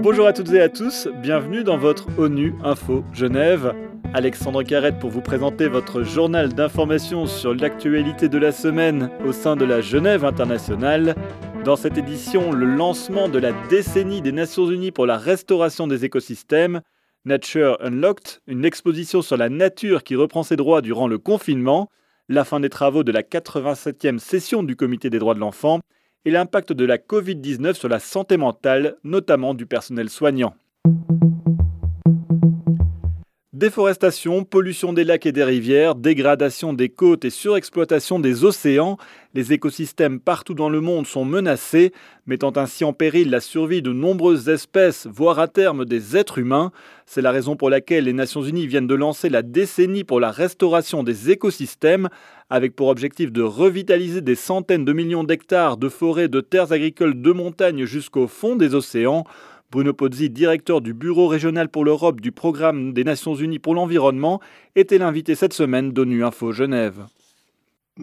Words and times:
Bonjour 0.00 0.26
à 0.26 0.32
toutes 0.32 0.52
et 0.52 0.60
à 0.60 0.68
tous, 0.68 1.08
bienvenue 1.22 1.64
dans 1.64 1.78
votre 1.78 2.06
ONU 2.18 2.54
Info 2.62 3.04
Genève. 3.12 3.74
Alexandre 4.12 4.62
Carrette 4.62 4.98
pour 4.98 5.10
vous 5.10 5.22
présenter 5.22 5.66
votre 5.66 6.02
journal 6.02 6.52
d'information 6.52 7.26
sur 7.26 7.54
l'actualité 7.54 8.28
de 8.28 8.38
la 8.38 8.52
semaine 8.52 9.10
au 9.26 9.32
sein 9.32 9.56
de 9.56 9.64
la 9.64 9.80
Genève 9.80 10.24
internationale. 10.24 11.14
Dans 11.64 11.76
cette 11.76 11.98
édition, 11.98 12.52
le 12.52 12.66
lancement 12.66 13.28
de 13.28 13.38
la 13.38 13.52
décennie 13.68 14.20
des 14.20 14.32
Nations 14.32 14.70
Unies 14.70 14.92
pour 14.92 15.06
la 15.06 15.18
restauration 15.18 15.86
des 15.86 16.04
écosystèmes, 16.04 16.82
Nature 17.24 17.78
Unlocked, 17.80 18.40
une 18.46 18.64
exposition 18.64 19.22
sur 19.22 19.36
la 19.36 19.48
nature 19.48 20.04
qui 20.04 20.14
reprend 20.14 20.42
ses 20.42 20.56
droits 20.56 20.82
durant 20.82 21.08
le 21.08 21.18
confinement, 21.18 21.88
la 22.28 22.44
fin 22.44 22.60
des 22.60 22.68
travaux 22.68 23.02
de 23.02 23.12
la 23.12 23.22
87e 23.22 24.18
session 24.18 24.62
du 24.62 24.76
Comité 24.76 25.10
des 25.10 25.18
droits 25.18 25.34
de 25.34 25.40
l'enfant 25.40 25.80
et 26.24 26.30
l'impact 26.30 26.72
de 26.72 26.84
la 26.84 26.98
Covid-19 26.98 27.74
sur 27.74 27.88
la 27.88 27.98
santé 27.98 28.36
mentale, 28.36 28.96
notamment 29.04 29.54
du 29.54 29.66
personnel 29.66 30.08
soignant. 30.08 30.54
Déforestation, 33.54 34.42
pollution 34.42 34.92
des 34.92 35.04
lacs 35.04 35.26
et 35.26 35.30
des 35.30 35.44
rivières, 35.44 35.94
dégradation 35.94 36.72
des 36.72 36.88
côtes 36.88 37.24
et 37.24 37.30
surexploitation 37.30 38.18
des 38.18 38.44
océans, 38.44 38.96
les 39.32 39.52
écosystèmes 39.52 40.18
partout 40.18 40.54
dans 40.54 40.68
le 40.68 40.80
monde 40.80 41.06
sont 41.06 41.24
menacés, 41.24 41.92
mettant 42.26 42.52
ainsi 42.56 42.82
en 42.82 42.92
péril 42.92 43.30
la 43.30 43.38
survie 43.38 43.80
de 43.80 43.92
nombreuses 43.92 44.48
espèces, 44.48 45.06
voire 45.06 45.38
à 45.38 45.46
terme 45.46 45.84
des 45.84 46.16
êtres 46.16 46.38
humains. 46.38 46.72
C'est 47.06 47.22
la 47.22 47.30
raison 47.30 47.54
pour 47.54 47.70
laquelle 47.70 48.06
les 48.06 48.12
Nations 48.12 48.42
Unies 48.42 48.66
viennent 48.66 48.88
de 48.88 48.94
lancer 48.96 49.28
la 49.28 49.42
décennie 49.42 50.02
pour 50.02 50.18
la 50.18 50.32
restauration 50.32 51.04
des 51.04 51.30
écosystèmes, 51.30 52.08
avec 52.50 52.74
pour 52.74 52.88
objectif 52.88 53.30
de 53.30 53.42
revitaliser 53.42 54.20
des 54.20 54.34
centaines 54.34 54.84
de 54.84 54.92
millions 54.92 55.22
d'hectares 55.22 55.76
de 55.76 55.88
forêts, 55.88 56.26
de 56.26 56.40
terres 56.40 56.72
agricoles, 56.72 57.22
de 57.22 57.30
montagnes 57.30 57.84
jusqu'au 57.84 58.26
fond 58.26 58.56
des 58.56 58.74
océans. 58.74 59.22
Bruno 59.74 59.92
Pozzi, 59.92 60.30
directeur 60.30 60.80
du 60.80 60.94
Bureau 60.94 61.26
régional 61.26 61.68
pour 61.68 61.84
l'Europe 61.84 62.20
du 62.20 62.30
Programme 62.30 62.92
des 62.92 63.02
Nations 63.02 63.34
Unies 63.34 63.58
pour 63.58 63.74
l'environnement, 63.74 64.40
était 64.76 64.98
l'invité 64.98 65.34
cette 65.34 65.52
semaine 65.52 65.90
d'ONU 65.90 66.24
Info 66.24 66.52
Genève. 66.52 67.06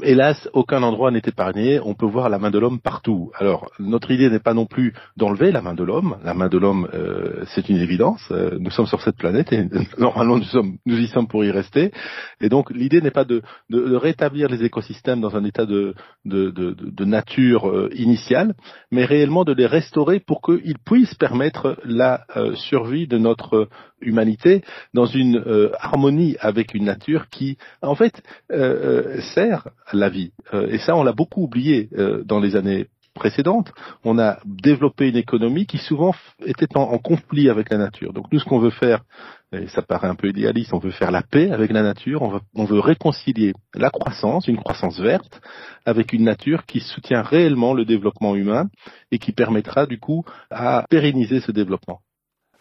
Hélas, 0.01 0.47
aucun 0.53 0.83
endroit 0.83 1.11
n'est 1.11 1.21
épargné. 1.25 1.81
On 1.83 1.95
peut 1.95 2.05
voir 2.05 2.29
la 2.29 2.39
main 2.39 2.49
de 2.49 2.57
l'homme 2.57 2.79
partout. 2.79 3.29
Alors, 3.37 3.69
notre 3.77 4.09
idée 4.11 4.29
n'est 4.29 4.39
pas 4.39 4.53
non 4.53 4.65
plus 4.65 4.93
d'enlever 5.17 5.51
la 5.51 5.61
main 5.61 5.73
de 5.73 5.83
l'homme. 5.83 6.15
La 6.23 6.33
main 6.33 6.47
de 6.47 6.57
l'homme, 6.57 6.87
euh, 6.93 7.43
c'est 7.47 7.67
une 7.67 7.75
évidence. 7.75 8.25
Euh, 8.31 8.57
nous 8.57 8.71
sommes 8.71 8.85
sur 8.87 9.01
cette 9.01 9.17
planète 9.17 9.51
et 9.51 9.67
normalement 9.97 10.37
nous, 10.37 10.97
y 10.97 11.07
sommes 11.07 11.27
pour 11.27 11.43
y 11.43 11.51
rester. 11.51 11.91
Et 12.39 12.47
donc, 12.47 12.71
l'idée 12.71 13.01
n'est 13.01 13.11
pas 13.11 13.25
de, 13.25 13.41
rétablir 13.69 14.47
les 14.47 14.63
écosystèmes 14.63 15.19
dans 15.19 15.35
un 15.35 15.43
état 15.43 15.65
de, 15.65 15.93
de 16.23 17.05
nature 17.05 17.69
euh, 17.69 17.89
initiale, 17.93 18.53
mais 18.91 19.03
réellement 19.03 19.43
de 19.43 19.51
les 19.51 19.65
restaurer 19.65 20.21
pour 20.21 20.41
qu'ils 20.41 20.79
puissent 20.85 21.15
permettre 21.15 21.77
la 21.83 22.25
survie 22.55 23.07
de 23.07 23.17
notre 23.17 23.67
humanité 23.99 24.63
dans 24.93 25.05
une 25.05 25.43
harmonie 25.79 26.37
avec 26.39 26.73
une 26.73 26.85
nature 26.85 27.27
qui, 27.29 27.57
en 27.81 27.95
fait, 27.95 28.23
sert 28.49 29.67
la 29.93 30.09
vie. 30.09 30.31
Euh, 30.53 30.67
et 30.67 30.79
ça, 30.79 30.95
on 30.95 31.03
l'a 31.03 31.13
beaucoup 31.13 31.43
oublié 31.43 31.89
euh, 31.97 32.23
dans 32.23 32.39
les 32.39 32.55
années 32.55 32.87
précédentes. 33.13 33.71
On 34.03 34.19
a 34.19 34.39
développé 34.45 35.09
une 35.09 35.17
économie 35.17 35.65
qui 35.65 35.77
souvent 35.77 36.13
était 36.45 36.77
en, 36.77 36.97
conflit 36.97 37.49
avec 37.49 37.69
la 37.69 37.77
nature. 37.77 38.13
Donc 38.13 38.31
nous, 38.31 38.39
ce 38.39 38.45
qu'on 38.45 38.59
veut 38.59 38.69
faire, 38.69 39.03
et 39.51 39.67
ça 39.67 39.81
paraît 39.81 40.07
un 40.07 40.15
peu 40.15 40.29
idéaliste, 40.29 40.73
on 40.73 40.79
veut 40.79 40.91
faire 40.91 41.11
la 41.11 41.21
paix 41.21 41.51
avec 41.51 41.71
la 41.71 41.83
nature, 41.83 42.21
on, 42.21 42.39
on 42.55 42.65
veut 42.65 42.79
réconcilier 42.79 43.53
la 43.75 43.89
croissance, 43.89 44.47
une 44.47 44.57
croissance 44.57 44.99
verte, 44.99 45.41
avec 45.85 46.13
une 46.13 46.23
nature 46.23 46.65
qui 46.65 46.79
soutient 46.79 47.21
réellement 47.21 47.73
le 47.73 47.83
développement 47.83 48.35
humain 48.35 48.69
et 49.11 49.19
qui 49.19 49.33
permettra 49.33 49.85
du 49.85 49.99
coup 49.99 50.23
à 50.49 50.85
pérenniser 50.89 51.41
ce 51.41 51.51
développement. 51.51 51.99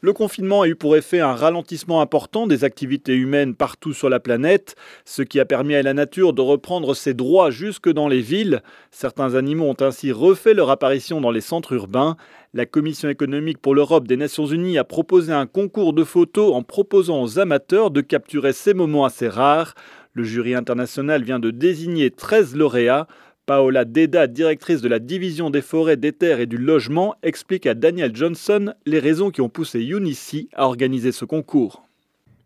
Le 0.03 0.15
confinement 0.15 0.63
a 0.63 0.67
eu 0.67 0.77
pour 0.77 0.97
effet 0.97 1.21
un 1.21 1.35
ralentissement 1.35 2.01
important 2.01 2.47
des 2.47 2.65
activités 2.65 3.15
humaines 3.15 3.55
partout 3.55 3.93
sur 3.93 4.09
la 4.09 4.19
planète, 4.19 4.75
ce 5.05 5.21
qui 5.21 5.39
a 5.39 5.45
permis 5.45 5.75
à 5.75 5.83
la 5.83 5.93
nature 5.93 6.33
de 6.33 6.41
reprendre 6.41 6.95
ses 6.95 7.13
droits 7.13 7.51
jusque 7.51 7.91
dans 7.91 8.09
les 8.09 8.23
villes. 8.23 8.63
Certains 8.91 9.35
animaux 9.35 9.67
ont 9.67 9.77
ainsi 9.81 10.11
refait 10.11 10.55
leur 10.55 10.71
apparition 10.71 11.21
dans 11.21 11.31
les 11.31 11.43
centres 11.43 11.75
urbains. 11.75 12.17
La 12.55 12.65
Commission 12.65 13.11
économique 13.11 13.59
pour 13.59 13.75
l'Europe 13.75 14.09
des 14.09 14.17
Nations 14.17 14.47
Unies 14.47 14.79
a 14.79 14.85
proposé 14.85 15.35
un 15.35 15.47
concours 15.47 15.93
de 15.93 16.05
photos 16.05 16.55
en 16.55 16.63
proposant 16.63 17.23
aux 17.23 17.39
amateurs 17.39 17.91
de 17.91 18.01
capturer 18.01 18.55
ces 18.55 18.73
moments 18.73 19.05
assez 19.05 19.29
rares. 19.29 19.75
Le 20.15 20.25
jury 20.25 20.55
international 20.55 21.23
vient 21.23 21.39
de 21.41 21.51
désigner 21.51 22.11
13 22.11 22.57
lauréats. 22.57 23.07
Paola 23.51 23.85
Deda, 23.85 24.29
directrice 24.29 24.81
de 24.81 24.87
la 24.87 25.01
division 25.01 25.51
des 25.51 25.61
forêts, 25.61 25.97
des 25.97 26.13
terres 26.13 26.39
et 26.39 26.47
du 26.47 26.57
logement, 26.57 27.17
explique 27.25 27.67
à 27.67 27.75
Daniel 27.75 28.15
Johnson 28.15 28.75
les 28.87 29.01
raisons 29.01 29.33
qui 29.33 29.41
ont 29.41 29.49
poussé 29.49 29.83
UNICI 29.83 30.49
à 30.55 30.67
organiser 30.67 31.11
ce 31.11 31.25
concours. 31.25 31.83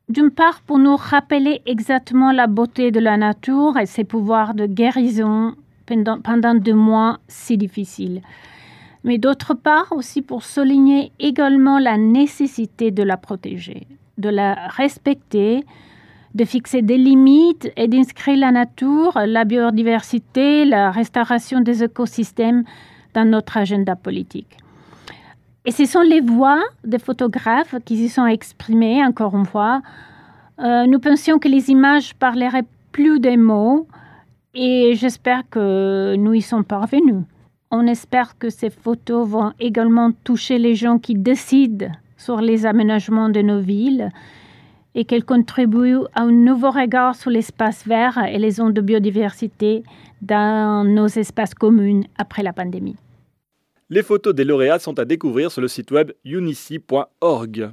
D'une 0.08 0.30
part, 0.30 0.62
pour 0.62 0.78
nous 0.78 0.96
rappeler 0.96 1.60
exactement 1.66 2.32
la 2.32 2.46
beauté 2.46 2.90
de 2.90 3.00
la 3.00 3.18
nature 3.18 3.76
et 3.76 3.84
ses 3.84 4.04
pouvoirs 4.04 4.54
de 4.54 4.64
guérison 4.64 5.56
pendant, 5.84 6.22
pendant 6.22 6.54
deux 6.54 6.72
mois 6.72 7.18
si 7.28 7.58
difficiles. 7.58 8.22
Mais 9.02 9.18
d'autre 9.18 9.52
part, 9.52 9.92
aussi 9.94 10.22
pour 10.22 10.42
souligner 10.42 11.12
également 11.18 11.78
la 11.78 11.98
nécessité 11.98 12.90
de 12.90 13.02
la 13.02 13.18
protéger, 13.18 13.86
de 14.16 14.30
la 14.30 14.54
respecter, 14.68 15.64
de 16.34 16.44
fixer 16.44 16.82
des 16.82 16.98
limites 16.98 17.70
et 17.76 17.86
d'inscrire 17.86 18.38
la 18.38 18.50
nature, 18.50 19.18
la 19.24 19.44
biodiversité, 19.44 20.64
la 20.64 20.90
restauration 20.90 21.60
des 21.60 21.84
écosystèmes 21.84 22.64
dans 23.14 23.24
notre 23.24 23.56
agenda 23.56 23.94
politique. 23.94 24.58
Et 25.64 25.70
ce 25.70 25.84
sont 25.86 26.00
les 26.00 26.20
voix 26.20 26.60
des 26.84 26.98
photographes 26.98 27.76
qui 27.84 27.96
s'y 27.96 28.08
sont 28.08 28.26
exprimées, 28.26 29.04
encore 29.04 29.34
une 29.36 29.46
fois. 29.46 29.80
Euh, 30.58 30.86
nous 30.86 30.98
pensions 30.98 31.38
que 31.38 31.48
les 31.48 31.70
images 31.70 32.14
parleraient 32.14 32.66
plus 32.92 33.18
des 33.18 33.36
mots 33.36 33.86
et 34.54 34.94
j'espère 34.94 35.42
que 35.48 36.14
nous 36.16 36.34
y 36.34 36.42
sommes 36.42 36.64
parvenus. 36.64 37.22
On 37.70 37.86
espère 37.86 38.38
que 38.38 38.50
ces 38.50 38.70
photos 38.70 39.26
vont 39.26 39.52
également 39.58 40.12
toucher 40.22 40.58
les 40.58 40.74
gens 40.74 40.98
qui 40.98 41.14
décident 41.14 41.86
sur 42.16 42.40
les 42.40 42.66
aménagements 42.66 43.30
de 43.30 43.40
nos 43.40 43.60
villes 43.60 44.10
et 44.94 45.04
qu'elle 45.04 45.24
contribue 45.24 45.98
à 46.14 46.22
un 46.22 46.32
nouveau 46.32 46.70
regard 46.70 47.14
sur 47.14 47.30
l'espace 47.30 47.86
vert 47.86 48.18
et 48.28 48.38
les 48.38 48.52
zones 48.52 48.72
de 48.72 48.80
biodiversité 48.80 49.82
dans 50.22 50.84
nos 50.84 51.06
espaces 51.06 51.54
communs 51.54 52.02
après 52.16 52.42
la 52.42 52.52
pandémie. 52.52 52.96
Les 53.90 54.02
photos 54.02 54.34
des 54.34 54.44
lauréats 54.44 54.78
sont 54.78 54.98
à 54.98 55.04
découvrir 55.04 55.50
sur 55.50 55.60
le 55.60 55.68
site 55.68 55.90
web 55.90 56.12
unici.org. 56.24 57.70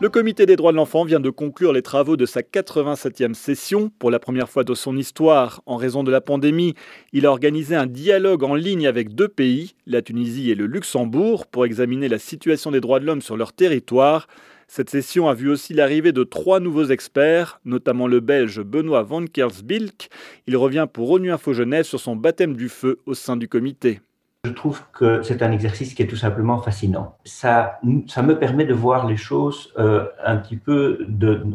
Le 0.00 0.08
Comité 0.08 0.46
des 0.46 0.54
droits 0.54 0.70
de 0.70 0.76
l'enfant 0.76 1.04
vient 1.04 1.18
de 1.18 1.28
conclure 1.28 1.72
les 1.72 1.82
travaux 1.82 2.16
de 2.16 2.24
sa 2.24 2.42
87e 2.42 3.34
session. 3.34 3.90
Pour 3.98 4.12
la 4.12 4.20
première 4.20 4.48
fois 4.48 4.62
de 4.62 4.72
son 4.72 4.96
histoire, 4.96 5.60
en 5.66 5.74
raison 5.74 6.04
de 6.04 6.12
la 6.12 6.20
pandémie, 6.20 6.74
il 7.12 7.26
a 7.26 7.32
organisé 7.32 7.74
un 7.74 7.86
dialogue 7.86 8.44
en 8.44 8.54
ligne 8.54 8.86
avec 8.86 9.16
deux 9.16 9.26
pays, 9.26 9.74
la 9.88 10.00
Tunisie 10.00 10.52
et 10.52 10.54
le 10.54 10.66
Luxembourg, 10.66 11.48
pour 11.48 11.64
examiner 11.64 12.08
la 12.08 12.20
situation 12.20 12.70
des 12.70 12.80
droits 12.80 13.00
de 13.00 13.06
l'homme 13.06 13.22
sur 13.22 13.36
leur 13.36 13.52
territoire. 13.52 14.28
Cette 14.70 14.90
session 14.90 15.28
a 15.28 15.34
vu 15.34 15.48
aussi 15.48 15.72
l'arrivée 15.72 16.12
de 16.12 16.24
trois 16.24 16.60
nouveaux 16.60 16.84
experts, 16.84 17.58
notamment 17.64 18.06
le 18.06 18.20
belge 18.20 18.60
Benoît 18.60 19.02
van 19.02 19.24
Kersbilk. 19.24 20.10
Il 20.46 20.58
revient 20.58 20.86
pour 20.92 21.10
ONU 21.10 21.32
Info 21.32 21.54
sur 21.54 21.98
son 21.98 22.16
baptême 22.16 22.54
du 22.54 22.68
feu 22.68 22.98
au 23.06 23.14
sein 23.14 23.38
du 23.38 23.48
comité. 23.48 24.00
Je 24.44 24.52
trouve 24.52 24.82
que 24.92 25.20
c'est 25.22 25.42
un 25.42 25.50
exercice 25.50 25.94
qui 25.94 26.02
est 26.02 26.06
tout 26.06 26.14
simplement 26.14 26.58
fascinant. 26.58 27.16
Ça, 27.24 27.80
ça 28.06 28.22
me 28.22 28.38
permet 28.38 28.64
de 28.66 28.72
voir 28.72 29.08
les 29.08 29.16
choses 29.16 29.72
euh, 29.80 30.06
un 30.24 30.36
petit 30.36 30.56
peu 30.56 31.08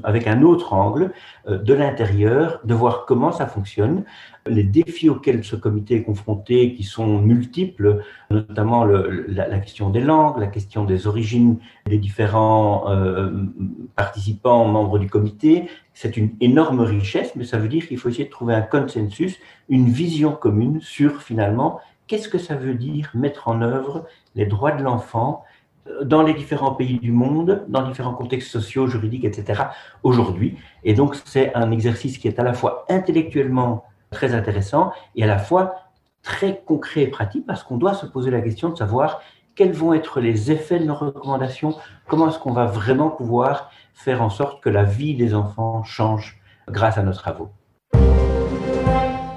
avec 0.03 0.27
un 0.27 0.41
autre 0.41 0.73
angle, 0.73 1.13
euh, 1.47 1.57
de 1.57 1.73
l'intérieur, 1.73 2.59
de 2.65 2.73
voir 2.73 3.05
comment 3.05 3.31
ça 3.31 3.47
fonctionne, 3.47 4.03
les 4.47 4.63
défis 4.63 5.09
auxquels 5.09 5.45
ce 5.45 5.55
comité 5.55 5.95
est 5.95 6.03
confronté, 6.03 6.73
qui 6.73 6.83
sont 6.83 7.21
multiples, 7.21 8.03
notamment 8.29 8.83
la, 8.83 9.59
question 9.59 9.89
des 9.89 10.01
langues, 10.01 10.37
la 10.37 10.47
question 10.47 10.83
des 10.83 11.07
origines 11.07 11.59
des 11.85 11.97
différents 11.97 12.89
euh, 12.89 13.31
participants, 13.95 14.65
membres 14.65 14.99
du 14.99 15.07
comité. 15.07 15.69
C'est 15.93 16.17
une 16.17 16.31
énorme 16.41 16.81
richesse, 16.81 17.31
mais 17.37 17.45
ça 17.45 17.59
veut 17.59 17.69
dire 17.69 17.87
qu'il 17.87 17.97
faut 17.97 18.09
essayer 18.09 18.25
de 18.25 18.29
trouver 18.29 18.55
un 18.55 18.61
consensus, 18.61 19.39
une 19.69 19.87
vision 19.87 20.33
commune 20.33 20.81
sur 20.81 21.21
finalement 21.21 21.79
qu'est-ce 22.07 22.29
que 22.29 22.37
ça 22.37 22.55
veut 22.55 22.75
dire 22.75 23.09
mettre 23.13 23.47
en 23.47 23.61
œuvre 23.61 24.05
les 24.35 24.45
droits 24.45 24.71
de 24.71 24.83
l'enfant 24.83 25.43
euh, 25.87 26.03
dans 26.03 26.23
les 26.23 26.33
différents 26.33 26.73
pays 26.73 26.99
du 26.99 27.11
monde, 27.11 27.65
dans 27.67 27.87
différents 27.87 28.13
contextes 28.13 28.49
sociaux, 28.49 28.87
juridiques, 28.87 29.25
etc., 29.25 29.63
aujourd'hui? 30.03 30.57
Et 30.83 30.93
donc, 30.93 31.15
c'est 31.25 31.53
un 31.55 31.71
exercice 31.71 32.17
qui 32.17 32.27
est 32.27 32.39
à 32.39 32.43
la 32.43 32.53
fois 32.53 32.85
intellectuellement 32.89 33.85
très 34.11 34.33
intéressant 34.33 34.91
et 35.15 35.23
à 35.23 35.27
la 35.27 35.39
fois 35.39 35.75
très 36.21 36.61
concret 36.65 37.01
et 37.01 37.07
pratique 37.07 37.45
parce 37.45 37.63
qu'on 37.63 37.77
doit 37.77 37.93
se 37.93 38.05
poser 38.05 38.31
la 38.31 38.41
question 38.41 38.69
de 38.69 38.77
savoir 38.77 39.21
quels 39.55 39.73
vont 39.73 39.93
être 39.93 40.19
les 40.19 40.51
effets 40.51 40.79
de 40.79 40.85
nos 40.85 40.95
recommandations, 40.95 41.75
comment 42.07 42.29
est-ce 42.29 42.39
qu'on 42.39 42.53
va 42.53 42.65
vraiment 42.65 43.09
pouvoir 43.09 43.69
faire 43.93 44.21
en 44.21 44.29
sorte 44.29 44.63
que 44.63 44.69
la 44.69 44.83
vie 44.83 45.15
des 45.15 45.35
enfants 45.35 45.83
change 45.83 46.39
grâce 46.67 46.97
à 46.97 47.03
nos 47.03 47.13
travaux. 47.13 47.51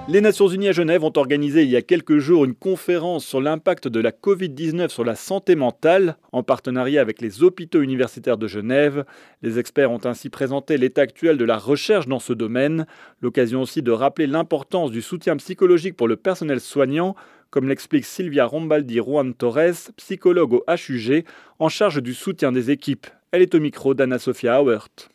Les 0.08 0.20
Nations 0.20 0.47
Unies 0.47 0.69
à 0.69 0.73
Genève 0.73 1.03
ont 1.03 1.12
organisé 1.17 1.64
il 1.64 1.69
y 1.69 1.75
a 1.75 1.82
quelques 1.82 2.19
jours 2.19 2.44
une 2.44 2.55
conférence 2.55 3.26
sur 3.26 3.41
l'impact 3.41 3.88
de 3.88 3.99
la 3.99 4.12
Covid-19 4.12 4.88
sur 4.88 5.05
la 5.05 5.17
santé 5.17 5.56
mentale, 5.56 6.17
en 6.31 6.44
partenariat 6.44 7.00
avec 7.00 7.20
les 7.20 7.43
hôpitaux 7.43 7.82
universitaires 7.82 8.38
de 8.38 8.47
Genève. 8.47 9.05
Les 9.43 9.58
experts 9.58 9.91
ont 9.91 10.06
ainsi 10.06 10.31
présenté 10.31 10.79
l'état 10.79 11.00
actuel 11.00 11.38
de 11.38 11.44
la 11.44 11.58
recherche 11.58 12.06
dans 12.06 12.20
ce 12.20 12.32
domaine, 12.32 12.87
l'occasion 13.20 13.62
aussi 13.62 13.82
de 13.82 13.91
rappeler 13.91 14.29
l'importance 14.29 14.93
du 14.93 15.03
soutien 15.03 15.37
psychologique 15.38 15.97
pour 15.97 16.06
le 16.06 16.17
personnel 16.17 16.61
soignant, 16.61 17.17
comme 17.50 17.69
l'explique 17.69 18.05
Sylvia 18.05 18.47
Rombaldi 18.47 18.99
Juan 18.99 19.35
Torres, 19.35 19.91
psychologue 19.97 20.53
au 20.53 20.64
HUG, 20.69 21.25
en 21.58 21.69
charge 21.69 22.00
du 22.00 22.14
soutien 22.14 22.53
des 22.53 22.70
équipes. 22.70 23.08
Elle 23.32 23.43
est 23.43 23.56
au 23.56 23.61
micro 23.61 23.93
d'Anna-Sophia 23.93 24.62
Auert. 24.62 25.08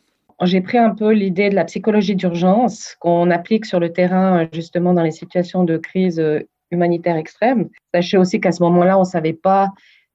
J'ai 0.44 0.62
pris 0.62 0.80
un 0.80 0.96
peu 0.96 1.12
l'idée 1.12 1.50
de 1.50 1.56
la 1.56 1.66
psychologie 1.66 2.16
d'urgence 2.16 2.96
qu'on 3.00 3.30
applique 3.30 3.66
sur 3.66 3.80
le 3.80 3.94
terrain 3.94 4.48
justement 4.52 4.94
dans 4.94 5.04
les 5.04 5.12
situations 5.12 5.64
de 5.64 5.78
crise 5.78 6.20
euh, 6.20 6.40
humanitaire 6.72 7.16
extrême. 7.16 7.70
Sachez 7.94 8.18
aussi 8.18 8.40
qu'à 8.40 8.52
ce 8.52 8.64
moment-là, 8.64 8.98
on 8.98 9.02
ne 9.02 9.06
savait 9.06 9.34
pas 9.34 9.70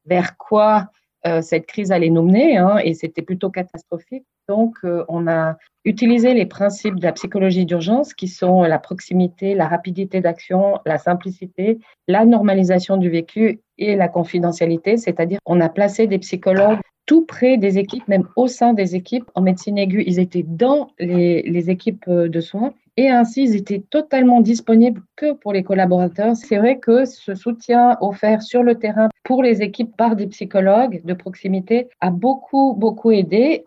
vers 0.05 0.37
quoi 0.37 0.91
euh, 1.27 1.43
cette 1.43 1.67
crise 1.67 1.93
allait 1.93 2.11
nous 2.11 2.23
mener 2.23 2.57
hein, 2.57 2.79
et 2.83 2.95
c'était 2.95 3.23
plutôt 3.23 3.51
catastrophique. 3.51 4.25
Donc, 4.49 4.77
euh, 4.85 5.05
on 5.09 5.29
a 5.29 5.57
utilisé 5.85 6.35
les 6.35 6.47
principes 6.47 6.97
de 6.97 7.05
la 7.05 7.13
psychologie 7.13 7.67
d'urgence 7.67 8.15
qui 8.15 8.29
sont 8.29 8.63
la 8.63 8.79
proximité, 8.79 9.55
la 9.55 9.69
rapidité 9.69 10.21
d'action, 10.21 10.79
la 10.87 10.99
simplicité, 10.99 11.79
la 12.09 12.25
normalisation 12.25 12.97
du 12.97 13.11
vécu 13.11 13.61
et 13.79 13.97
la 13.97 14.09
confidentialité, 14.09 14.97
c'est-à-dire 14.97 15.39
on 15.47 15.61
a 15.61 15.69
placé 15.69 16.07
des 16.07 16.19
psychologues 16.19 16.79
tout 17.07 17.25
près 17.25 17.57
des 17.57 17.79
équipes, 17.79 18.07
même 18.09 18.29
au 18.37 18.49
sein 18.49 18.75
des 18.75 18.95
équipes. 18.95 19.31
En 19.35 19.41
médecine 19.41 19.79
aiguë, 19.79 20.05
ils 20.07 20.19
étaient 20.19 20.45
dans 20.47 20.91
les, 20.99 21.71
équipes 21.71 22.05
euh, 22.09 22.29
de 22.29 22.41
soins 22.41 22.75
et 22.97 23.09
ainsi 23.09 23.45
ils 23.45 23.57
étaient 23.57 23.83
totalement 23.91 24.41
disponibles 24.41 25.03
que 25.17 25.33
pour 25.33 25.53
les 25.53 25.63
collaborateurs. 25.63 26.37
C'est 26.37 26.57
vrai 26.57 26.79
que 26.79 27.05
ce 27.05 27.35
soutien 27.35 27.97
offert 28.01 28.43
sur 28.43 28.63
le 28.63 28.77
terrain 28.77 29.09
pour 29.23 29.43
les 29.43 29.63
équipes 29.63 29.97
par 29.97 30.17
des 30.17 30.27
psychologues 30.27 31.03
de 31.05 31.15
proximité 31.15 31.89
a 32.01 32.11
beaucoup, 32.11 32.75
beaucoup 32.75 33.11
aidé. 33.11 33.65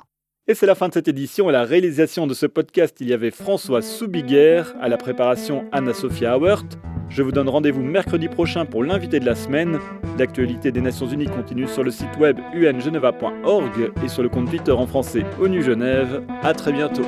Et 0.50 0.56
c'est 0.56 0.66
la 0.66 0.74
fin 0.74 0.88
de 0.88 0.94
cette 0.94 1.07
édition. 1.07 1.48
À 1.48 1.51
la 1.51 1.63
réalisation 1.63 2.25
de 2.25 2.34
ce 2.34 2.48
podcast, 2.48 2.98
il 3.01 3.07
y 3.07 3.13
avait 3.13 3.30
François 3.30 3.84
Soubiguer, 3.84 4.63
à 4.81 4.90
la 4.90 4.98
préparation 4.98 5.66
Anna-Sophia 5.72 6.40
Hauert. 6.40 6.63
Je 7.07 7.22
vous 7.22 7.31
donne 7.31 7.48
rendez-vous 7.48 7.84
mercredi 7.84 8.28
prochain 8.30 8.66
pour 8.66 8.84
l'invité 8.84 9.19
de 9.19 9.28
la 9.28 9.36
semaine. 9.36 9.78
L'actualité 10.18 10.72
des 10.72 10.81
Nations 10.81 11.07
Unies 11.07 11.28
continue 11.28 11.68
sur 11.68 11.84
le 11.84 11.92
site 11.92 12.18
web 12.19 12.40
ungeneva.org 12.56 13.92
et 14.04 14.07
sur 14.07 14.24
le 14.24 14.30
compte 14.30 14.50
Twitter 14.50 14.72
en 14.72 14.88
français 14.88 15.24
ONU 15.40 15.62
Genève. 15.62 16.24
À 16.42 16.56
très 16.56 16.72
bientôt. 16.72 17.04